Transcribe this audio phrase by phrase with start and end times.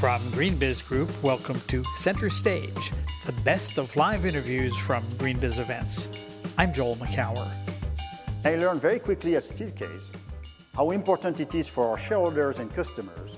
[0.00, 2.90] From GreenBiz Group, welcome to Center Stage,
[3.26, 6.08] the best of live interviews from GreenBiz events.
[6.56, 7.46] I'm Joel Makower.
[8.42, 10.14] I learned very quickly at Steelcase
[10.74, 13.36] how important it is for our shareholders and customers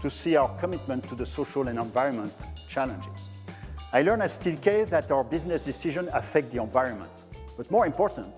[0.00, 2.34] to see our commitment to the social and environment
[2.66, 3.30] challenges.
[3.92, 7.12] I learned at Steelcase that our business decisions affect the environment.
[7.56, 8.34] But more important,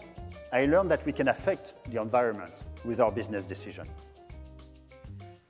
[0.53, 2.53] I learned that we can affect the environment
[2.85, 3.89] with our business decision.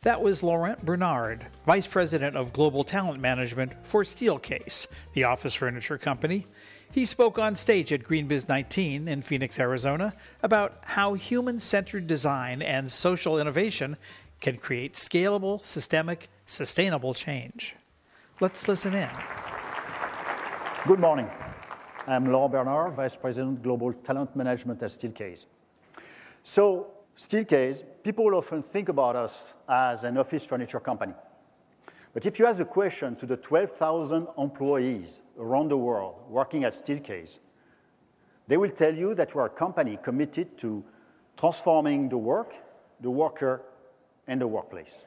[0.05, 5.97] That was Laurent Bernard, Vice President of Global Talent Management for Steelcase, the office furniture
[5.97, 6.47] company.
[6.93, 12.61] He spoke on stage at GreenBiz 19 in Phoenix, Arizona, about how human centered design
[12.61, 13.97] and social innovation
[14.43, 17.75] can create scalable, systemic, sustainable change.
[18.41, 19.11] Let's listen in.
[20.87, 21.31] Good morning.
[22.07, 25.47] I'm Laurent Bernard, Vice President, of Global Talent Management at Steelcase.
[26.43, 31.15] So, Steelcase, people often think about us as an office furniture company.
[32.13, 36.75] But if you ask a question to the 12,000 employees around the world working at
[36.75, 37.39] Steelcase,
[38.47, 40.85] they will tell you that we're a company committed to
[41.37, 42.55] transforming the work,
[43.01, 43.63] the worker,
[44.27, 45.05] and the workplace.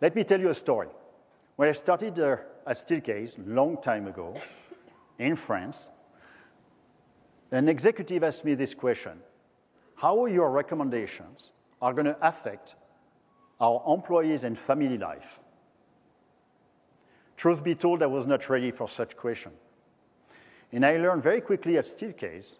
[0.00, 0.88] Let me tell you a story.
[1.56, 4.34] When I started uh, at Steelcase long time ago
[5.18, 5.90] in France,
[7.50, 9.18] an executive asked me this question:
[9.98, 11.50] How your recommendations
[11.82, 12.76] are going to affect
[13.60, 15.40] our employees and family life?
[17.36, 19.50] Truth be told, I was not ready for such question.
[20.70, 22.58] And I learned very quickly at Steelcase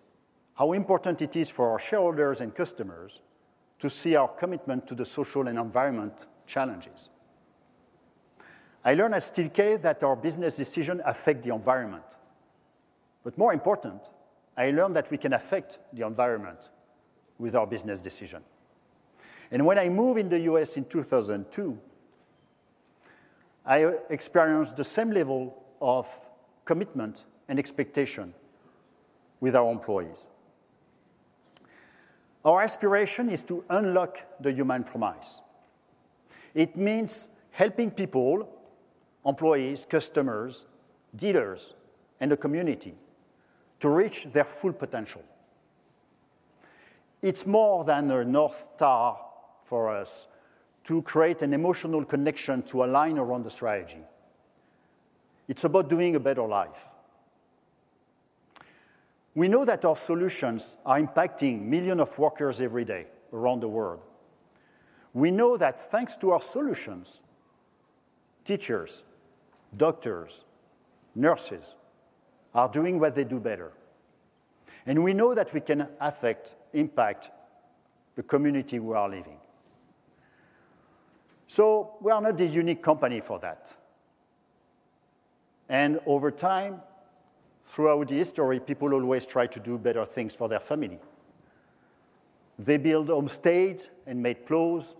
[0.54, 3.20] how important it is for our shareholders and customers
[3.78, 7.10] to see our commitment to the social and environment challenges.
[8.84, 12.16] I learned at Steelcase that our business decisions affect the environment.
[13.22, 14.00] But more important,
[14.56, 16.70] I learned that we can affect the environment
[17.38, 18.42] with our business decision.
[19.50, 20.76] And when I moved in the U.S.
[20.76, 21.78] in 2002,
[23.64, 26.08] I experienced the same level of
[26.64, 28.34] commitment and expectation
[29.40, 30.28] with our employees.
[32.44, 35.40] Our aspiration is to unlock the human promise.
[36.54, 38.48] It means helping people,
[39.24, 40.64] employees, customers,
[41.14, 41.74] dealers,
[42.20, 42.94] and the community
[43.80, 45.22] to reach their full potential.
[47.20, 49.18] It's more than a North Star
[49.64, 50.28] for us
[50.84, 54.02] to create an emotional connection to align around the strategy.
[55.48, 56.88] It's about doing a better life.
[59.34, 64.00] We know that our solutions are impacting millions of workers every day around the world.
[65.12, 67.22] We know that thanks to our solutions,
[68.44, 69.02] teachers,
[69.76, 70.44] doctors,
[71.14, 71.74] nurses
[72.54, 73.72] are doing what they do better.
[74.86, 77.30] And we know that we can affect, impact
[78.14, 79.38] the community we are living.
[81.46, 83.74] So, we are not the unique company for that.
[85.68, 86.82] And over time,
[87.64, 90.98] throughout the history, people always try to do better things for their family.
[92.58, 94.94] They built homestays and made clothes.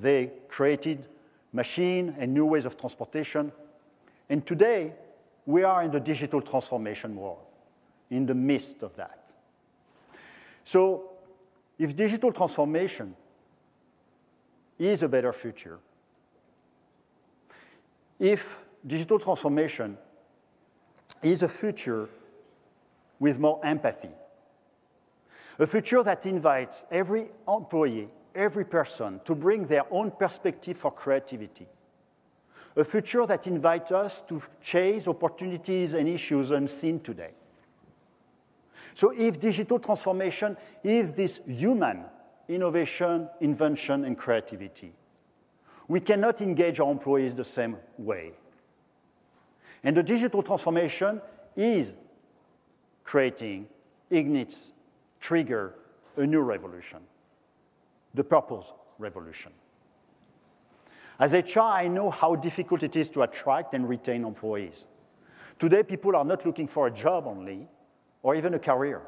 [0.00, 1.06] They created
[1.52, 3.52] machines and new ways of transportation.
[4.28, 4.94] And today,
[5.44, 7.44] we are in the digital transformation world,
[8.10, 9.32] in the midst of that.
[10.68, 11.12] So,
[11.78, 13.16] if digital transformation
[14.78, 15.78] is a better future,
[18.20, 19.96] if digital transformation
[21.22, 22.10] is a future
[23.18, 24.10] with more empathy,
[25.58, 31.66] a future that invites every employee, every person to bring their own perspective for creativity,
[32.76, 37.32] a future that invites us to chase opportunities and issues unseen today.
[38.98, 42.04] So, if digital transformation is this human
[42.48, 44.92] innovation, invention, and creativity,
[45.86, 48.32] we cannot engage our employees the same way.
[49.84, 51.22] And the digital transformation
[51.54, 51.94] is
[53.04, 53.68] creating,
[54.10, 54.72] ignites,
[55.20, 55.76] trigger
[56.16, 56.98] a new revolution,
[58.14, 59.52] the purpose revolution.
[61.20, 64.86] As HR, I know how difficult it is to attract and retain employees.
[65.56, 67.68] Today, people are not looking for a job only
[68.22, 69.02] or even a career.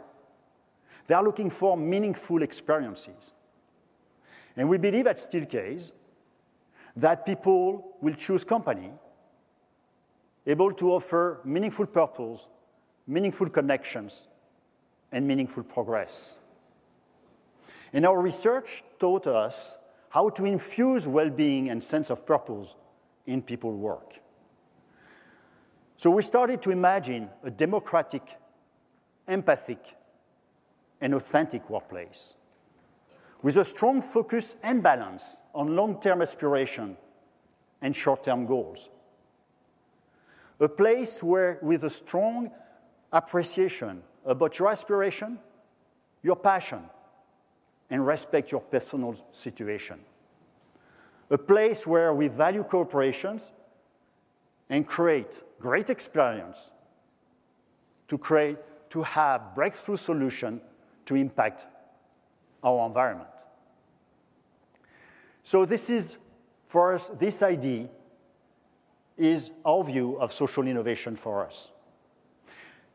[1.06, 3.32] They are looking for meaningful experiences.
[4.56, 5.92] And we believe at Steelcase
[6.96, 8.92] that people will choose company
[10.46, 12.46] able to offer meaningful purpose,
[13.06, 14.26] meaningful connections,
[15.12, 16.36] and meaningful progress.
[17.92, 19.76] And our research taught us
[20.08, 22.74] how to infuse well-being and sense of purpose
[23.26, 24.14] in people's work.
[25.96, 28.22] So, we started to imagine a democratic,
[29.28, 29.96] empathic,
[31.00, 32.34] and authentic workplace
[33.42, 36.96] with a strong focus and balance on long-term aspiration
[37.80, 38.88] and short term goals.
[40.60, 42.50] A place where, with a strong
[43.12, 45.38] appreciation about your aspiration,
[46.22, 46.82] your passion,
[47.88, 49.98] and respect your personal situation.
[51.30, 53.50] A place where we value cooperations
[54.68, 56.70] and create great experience
[58.08, 58.58] to, create,
[58.90, 60.60] to have breakthrough solution
[61.06, 61.66] to impact
[62.62, 63.28] our environment.
[65.42, 66.18] So this is,
[66.66, 67.88] for us, this idea
[69.16, 71.70] is our view of social innovation for us.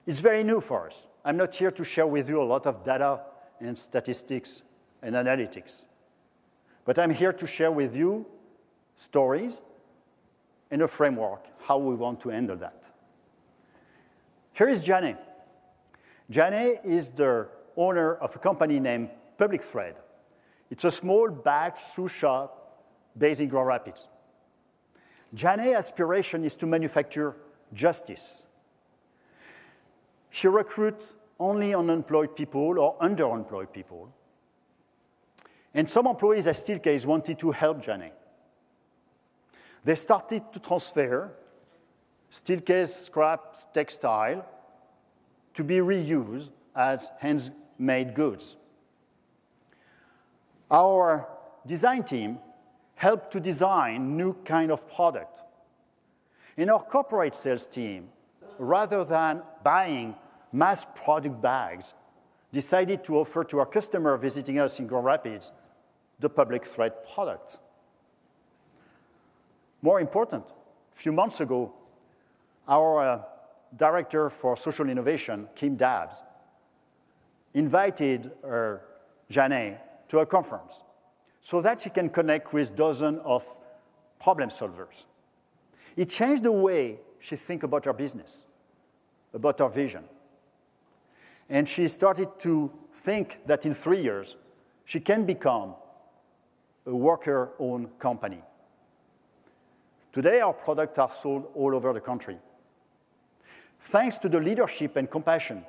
[0.05, 1.07] It's very new for us.
[1.23, 3.21] I'm not here to share with you a lot of data
[3.59, 4.61] and statistics
[5.01, 5.85] and analytics,
[6.83, 8.25] but I'm here to share with you
[8.95, 9.61] stories
[10.69, 12.91] and a framework how we want to handle that.
[14.53, 15.17] Here is Jane.
[16.29, 19.95] Jane is the owner of a company named Public Thread.
[20.69, 22.83] It's a small batch sous shop
[23.17, 24.09] based in Grand Rapids.
[25.33, 27.35] Jane's aspiration is to manufacture
[27.73, 28.45] justice.
[30.29, 34.11] She recruits only unemployed people or underemployed people.
[35.73, 38.11] And some employees at Steelcase wanted to help Jane.
[39.83, 41.31] They started to transfer
[42.31, 44.45] Steelcase scrap textile
[45.55, 48.55] to be reused as handmade goods.
[50.69, 51.27] Our
[51.65, 52.39] design team
[52.95, 55.39] helped to design new kind of product.
[56.57, 58.09] In our corporate sales team,
[58.57, 60.15] rather than buying
[60.51, 61.93] mass product bags,
[62.51, 65.51] decided to offer to our customer visiting us in Grand Rapids
[66.19, 67.57] the public thread product.
[69.81, 71.73] More important, a few months ago,
[72.67, 73.21] our uh,
[73.77, 76.23] director for social innovation, Kim Dabbs,
[77.53, 78.77] invited uh,
[79.29, 79.77] Jane
[80.07, 80.83] to a conference
[81.41, 83.45] so that she can connect with dozens of
[84.19, 85.05] problem solvers.
[85.95, 88.43] It changed the way she thinks about her business,
[89.33, 90.03] about her vision.
[91.49, 94.35] And she started to think that in three years,
[94.85, 95.75] she can become
[96.85, 98.41] a worker owned company.
[100.11, 102.37] Today, our products are sold all over the country.
[103.85, 105.63] Thanks to the leadership and compassion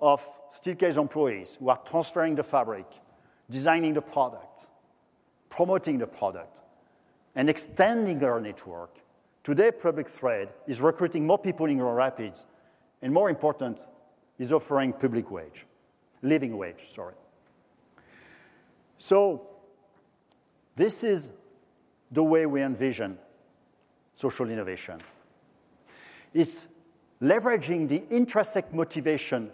[0.00, 2.86] of Steelcase employees who are transferring the fabric,
[3.50, 4.70] designing the product,
[5.50, 6.56] promoting the product,
[7.34, 8.96] and extending our network.
[9.42, 12.46] Today, Public Thread is recruiting more people in Grand Rapids,
[13.02, 13.78] and more important,
[14.38, 15.66] is offering public wage,
[16.22, 17.14] living wage, sorry.
[18.96, 19.48] So,
[20.76, 21.30] this is
[22.10, 23.18] the way we envision
[24.14, 24.98] social innovation.
[26.32, 26.68] It's
[27.24, 29.50] leveraging the intrinsic motivation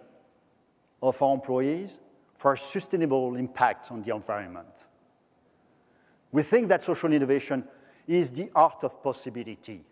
[1.01, 2.01] of our employees
[2.37, 4.87] for a sustainable impact on the environment.
[6.33, 7.65] We think that social innovation
[8.09, 9.85] is the art of possibility.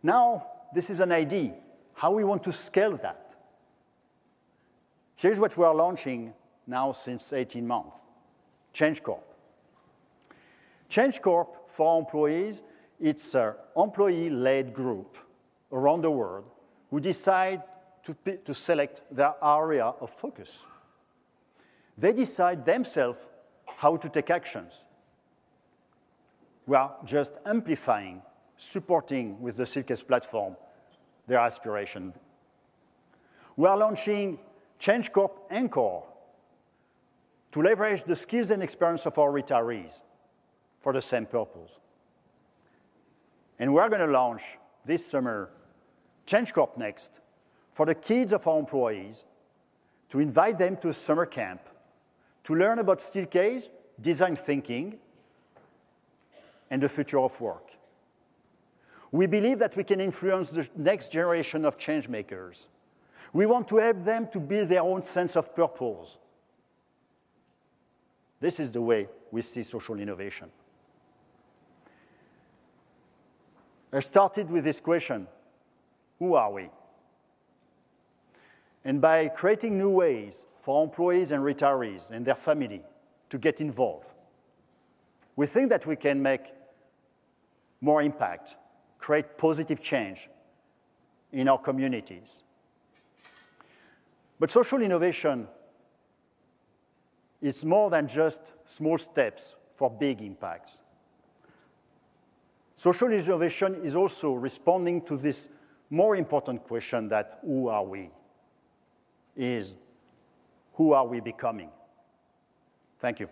[0.00, 1.54] Now, this is an idea,
[1.94, 3.34] how we want to scale that.
[5.16, 6.34] Here's what we are launching
[6.68, 7.98] now since 18 months
[8.72, 9.24] Change Corp.
[10.88, 12.62] Change Corp for employees,
[13.00, 15.18] it's an employee led group
[15.72, 16.44] around the world
[16.90, 17.62] who decide
[18.02, 20.58] to, to select their area of focus.
[21.96, 23.28] They decide themselves
[23.66, 24.86] how to take actions.
[26.66, 28.22] We are just amplifying,
[28.56, 30.56] supporting with the Steelcase platform
[31.26, 32.14] their aspiration.
[33.56, 34.38] We are launching
[34.78, 36.00] Change Corp Anchor
[37.50, 40.02] to leverage the skills and experience of our retirees
[40.80, 41.72] for the same purpose.
[43.58, 45.50] And we're going to launch this summer
[46.28, 47.20] Change Corp Next
[47.72, 49.24] for the kids of our employees
[50.10, 51.62] to invite them to a summer camp
[52.44, 54.98] to learn about Steelcase, design thinking,
[56.70, 57.70] and the future of work.
[59.10, 62.68] We believe that we can influence the next generation of change makers.
[63.32, 66.18] We want to help them to build their own sense of purpose.
[68.38, 70.50] This is the way we see social innovation.
[73.90, 75.26] I started with this question
[76.18, 76.70] Who are we?
[78.84, 82.82] And by creating new ways for employees and retirees and their family
[83.30, 84.12] to get involved,
[85.36, 86.42] we think that we can make
[87.80, 88.56] more impact,
[88.98, 90.28] create positive change
[91.32, 92.42] in our communities.
[94.40, 95.46] But social innovation
[97.40, 100.80] is more than just small steps for big impacts.
[102.74, 105.48] Social innovation is also responding to this
[105.90, 108.10] more important question that who are we?
[109.36, 109.74] Is
[110.74, 111.70] who are we becoming?
[113.00, 113.28] Thank you.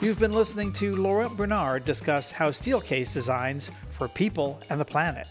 [0.00, 5.26] You've been listening to Laurent Bernard discuss how Steelcase designs for people and the planet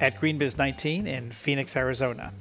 [0.00, 2.32] at GreenBiz 19 in Phoenix, Arizona.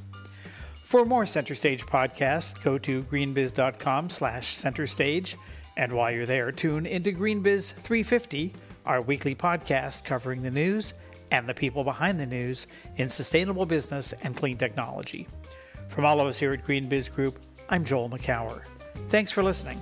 [0.84, 5.36] For more Center Stage podcasts, go to greenbiz.com slash centerstage.
[5.76, 8.54] And while you're there, tune into GreenBiz 350,
[8.88, 10.94] our weekly podcast covering the news
[11.30, 15.28] and the people behind the news in sustainable business and clean technology.
[15.90, 17.40] From all of us here at GreenBiz Group,
[17.70, 18.62] I'm Joel Makower.
[19.10, 19.82] Thanks for listening.